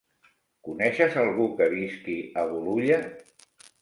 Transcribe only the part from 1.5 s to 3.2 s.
que visqui a Bolulla?